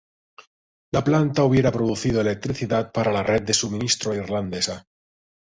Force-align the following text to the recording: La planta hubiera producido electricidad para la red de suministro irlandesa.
La 0.89 1.03
planta 1.03 1.43
hubiera 1.43 1.71
producido 1.71 2.21
electricidad 2.21 2.91
para 2.91 3.11
la 3.11 3.21
red 3.21 3.43
de 3.43 3.53
suministro 3.53 4.15
irlandesa. 4.15 4.87